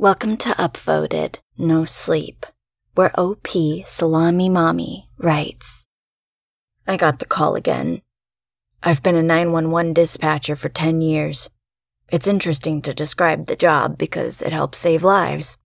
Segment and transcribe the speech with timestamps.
[0.00, 2.46] Welcome to Upvoted No Sleep,
[2.94, 5.84] where OP SalamiMommie writes.
[6.86, 8.00] I got the call again.
[8.82, 11.50] I've been a 911 dispatcher for 10 years.
[12.08, 15.58] It's interesting to describe the job because it helps save lives.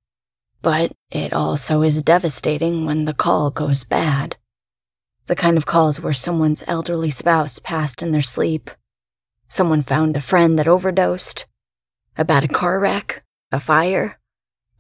[0.62, 4.36] But it also is devastating when the call goes bad.
[5.28, 8.70] The kind of calls where someone's elderly spouse passed in their sleep,
[9.48, 11.46] someone found a friend that overdosed,
[12.18, 14.20] about a car wreck, a fire,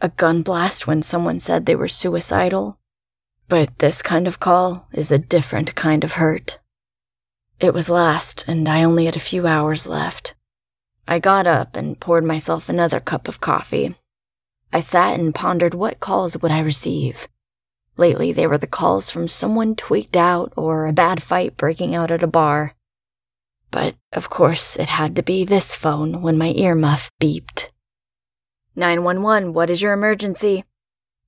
[0.01, 2.77] a gun blast when someone said they were suicidal.
[3.47, 6.59] But this kind of call is a different kind of hurt.
[7.59, 10.35] It was last, and I only had a few hours left.
[11.07, 13.95] I got up and poured myself another cup of coffee.
[14.73, 17.27] I sat and pondered what calls would I receive.
[17.95, 22.11] Lately, they were the calls from someone tweaked out or a bad fight breaking out
[22.11, 22.75] at a bar.
[23.71, 27.64] But, of course, it had to be this phone when my earmuff beeped.
[28.75, 30.63] 911, what is your emergency?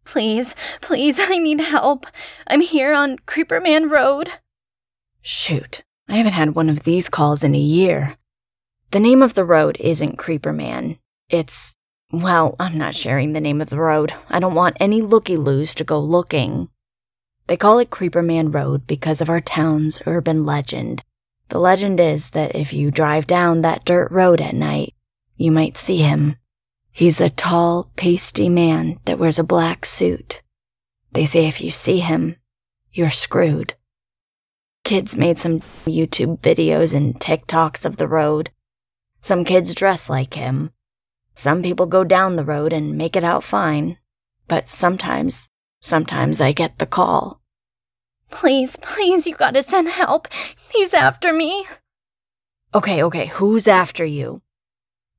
[0.06, 2.06] Please, please, I need help.
[2.48, 4.32] I'm here on Creeperman Road.
[5.22, 8.18] Shoot, I haven't had one of these calls in a year.
[8.92, 11.00] The name of the road isn't Creeperman.
[11.30, 11.76] It's
[12.12, 14.14] well, I'm not sharing the name of the road.
[14.30, 16.70] I don't want any looky loos to go looking.
[17.48, 21.04] They call it Creeperman Road because of our town's urban legend.
[21.50, 24.94] The legend is that if you drive down that dirt road at night,
[25.36, 26.38] you might see him.
[26.98, 30.42] He's a tall, pasty man that wears a black suit.
[31.12, 32.38] They say if you see him,
[32.92, 33.76] you're screwed.
[34.84, 38.50] Kids made some YouTube videos and TikToks of the road.
[39.22, 40.72] Some kids dress like him.
[41.36, 44.00] Some people go down the road and make it out fine,
[44.48, 47.44] but sometimes, sometimes I get the call.
[48.32, 50.30] Please, please, you gotta send help.
[50.74, 51.68] He's after me.
[52.74, 54.42] Okay, okay, who's after you?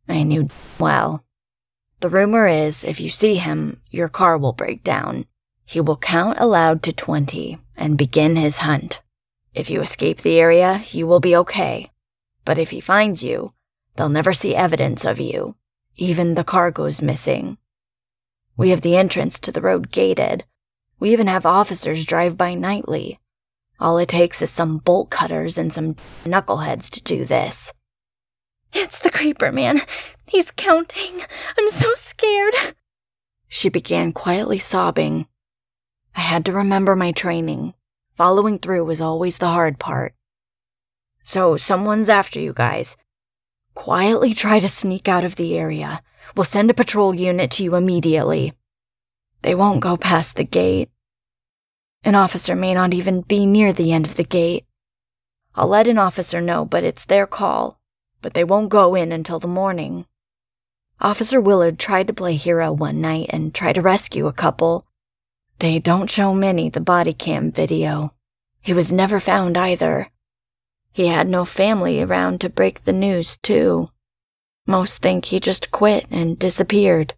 [0.08, 0.48] I knew
[0.80, 1.22] well.
[2.00, 5.26] The rumor is if you see him, your car will break down.
[5.64, 9.00] He will count aloud to 20 and begin his hunt.
[9.52, 11.90] If you escape the area, you will be okay.
[12.44, 13.52] But if he finds you,
[13.96, 15.56] they'll never see evidence of you.
[15.96, 17.58] Even the car goes missing.
[18.56, 20.44] We have the entrance to the road gated.
[21.00, 23.18] We even have officers drive by nightly.
[23.80, 25.94] All it takes is some bolt cutters and some
[26.24, 27.72] knuckleheads to do this.
[28.72, 29.80] It's the creeper man.
[30.28, 31.22] He's counting.
[31.58, 32.54] I'm so scared.
[33.48, 35.26] She began quietly sobbing.
[36.14, 37.72] I had to remember my training.
[38.16, 40.14] Following through was always the hard part.
[41.22, 42.96] So, someone's after you guys.
[43.74, 46.02] Quietly try to sneak out of the area.
[46.36, 48.52] We'll send a patrol unit to you immediately.
[49.42, 50.90] They won't go past the gate.
[52.04, 54.66] An officer may not even be near the end of the gate.
[55.54, 57.80] I'll let an officer know, but it's their call.
[58.20, 60.06] But they won't go in until the morning.
[61.00, 64.84] Officer Willard tried to play hero one night and try to rescue a couple.
[65.60, 68.14] They don't show many the body cam video.
[68.60, 70.10] He was never found either.
[70.92, 73.90] He had no family around to break the news, too.
[74.66, 77.14] Most think he just quit and disappeared.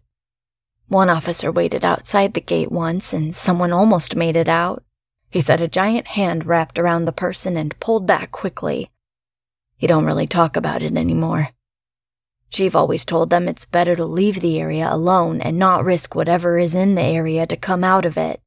[0.87, 4.83] One officer waited outside the gate once and someone almost made it out.
[5.31, 8.91] He said a giant hand wrapped around the person and pulled back quickly.
[9.77, 11.49] He don't really talk about it anymore.
[12.51, 16.57] Chief always told them it's better to leave the area alone and not risk whatever
[16.57, 18.41] is in the area to come out of it.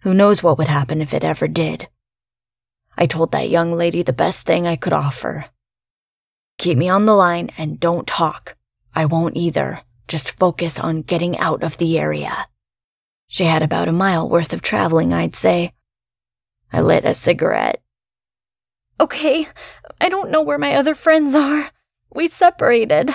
[0.00, 1.88] Who knows what would happen if it ever did?
[2.96, 5.46] I told that young lady the best thing I could offer.
[6.56, 8.56] Keep me on the line and don't talk.
[8.94, 9.82] I won't either.
[10.08, 12.48] Just focus on getting out of the area.
[13.28, 15.74] She had about a mile worth of traveling, I'd say.
[16.72, 17.82] I lit a cigarette.
[18.98, 19.46] Okay,
[20.00, 21.70] I don't know where my other friends are.
[22.12, 23.14] We separated.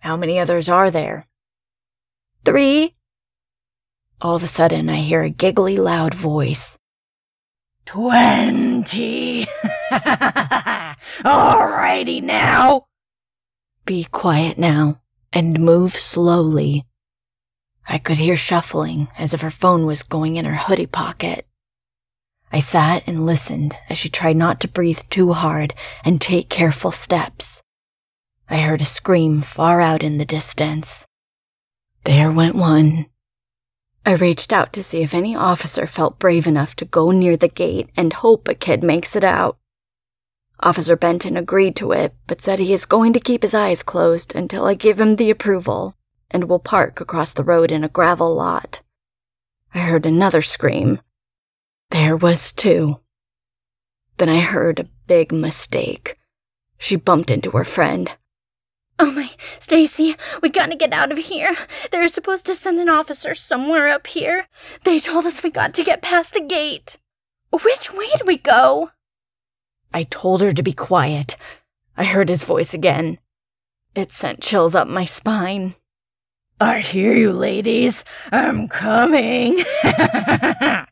[0.00, 1.26] How many others are there?
[2.44, 2.94] Three.
[4.20, 6.78] All of a sudden, I hear a giggly loud voice.
[7.86, 9.46] Twenty.
[11.24, 12.86] Alrighty now.
[13.86, 15.00] Be quiet now
[15.32, 16.84] and move slowly.
[17.88, 21.46] I could hear shuffling as if her phone was going in her hoodie pocket.
[22.52, 26.92] I sat and listened as she tried not to breathe too hard and take careful
[26.92, 27.62] steps.
[28.50, 31.06] I heard a scream far out in the distance.
[32.04, 33.06] There went one.
[34.06, 37.48] I reached out to see if any officer felt brave enough to go near the
[37.48, 39.58] gate and hope a kid makes it out.
[40.60, 44.34] Officer Benton agreed to it, but said he is going to keep his eyes closed
[44.34, 45.94] until I give him the approval
[46.30, 48.80] and will park across the road in a gravel lot.
[49.74, 51.00] I heard another scream.
[51.90, 53.00] There was two.
[54.16, 56.18] Then I heard a big mistake.
[56.78, 58.10] She bumped into her friend.
[59.00, 59.30] Oh my,
[59.60, 61.54] Stacy, we gotta get out of here.
[61.90, 64.48] They're supposed to send an officer somewhere up here.
[64.84, 66.98] They told us we got to get past the gate.
[67.50, 68.90] Which way do we go?
[69.94, 71.36] I told her to be quiet.
[71.96, 73.18] I heard his voice again.
[73.94, 75.74] It sent chills up my spine.
[76.60, 78.04] I hear you, ladies.
[78.32, 79.54] I'm coming.
[79.84, 80.86] the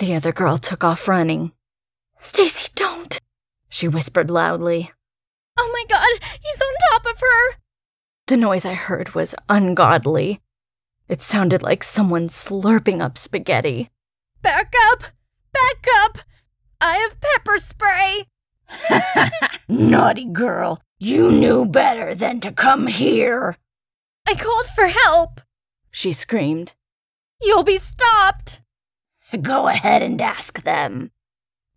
[0.00, 1.52] other girl took off running.
[2.18, 3.18] Stacy, don't,
[3.68, 4.90] she whispered loudly.
[5.58, 6.21] Oh my god,
[6.92, 7.56] top of her!
[8.26, 10.40] The noise I heard was ungodly.
[11.08, 13.90] It sounded like someone slurping up spaghetti.
[14.42, 15.04] Back up!
[15.52, 16.18] Back up!
[16.80, 18.26] I have pepper spray!
[19.68, 23.56] Naughty girl, you knew better than to come here.
[24.26, 25.40] I called for help,
[25.90, 26.74] she screamed.
[27.40, 28.60] You'll be stopped.
[29.40, 31.10] Go ahead and ask them.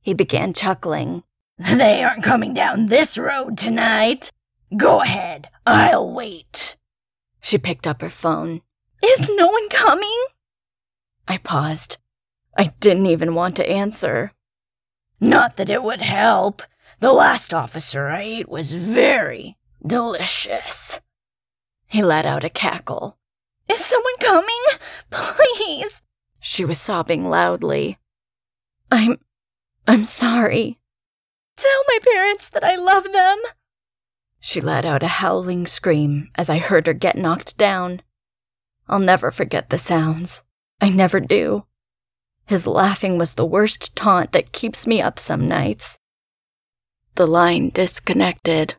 [0.02, 1.24] He began chuckling.
[1.58, 4.32] They aren't coming down this road tonight.
[4.78, 6.76] Go ahead, I'll wait.
[7.40, 8.62] She picked up her phone.
[9.04, 10.26] Is no one coming?
[11.28, 11.98] I paused.
[12.58, 14.32] I didn't even want to answer.
[15.20, 16.62] Not that it would help.
[17.00, 21.00] The last officer I ate was very delicious.
[21.88, 23.18] He let out a cackle.
[23.70, 24.64] Is someone coming?
[25.12, 26.02] Please!
[26.40, 27.98] She was sobbing loudly.
[28.92, 29.20] I'm.
[29.88, 30.80] I'm sorry.
[31.58, 33.38] Tell my parents that I love them.
[34.40, 38.02] She let out a howling scream as I heard her get knocked down.
[38.88, 40.44] I'll never forget the sounds.
[40.82, 41.66] I never do.
[42.46, 45.98] His laughing was the worst taunt that keeps me up some nights.
[47.16, 48.76] The line disconnected.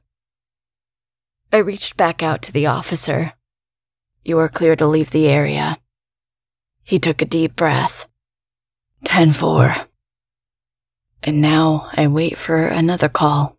[1.53, 3.33] I reached back out to the officer.
[4.25, 5.79] You are clear to leave the area.
[6.83, 8.07] He took a deep breath.
[9.05, 9.75] 10 4.
[11.23, 13.56] And now I wait for another call.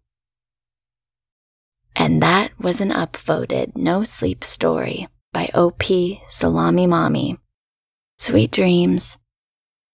[2.00, 5.80] And that was an upvoted no sleep story by OP
[6.30, 7.40] SalamiMommie.
[8.20, 9.18] Sweet dreams.